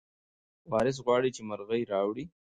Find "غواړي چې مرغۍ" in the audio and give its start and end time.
1.05-1.81